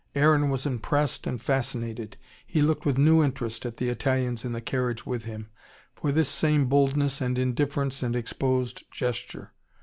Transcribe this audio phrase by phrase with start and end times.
[0.15, 2.17] Aaron was impressed and fascinated.
[2.47, 5.51] He looked with new interest at the Italians in the carriage with him
[5.93, 9.53] for this same boldness and indifference and exposed gesture.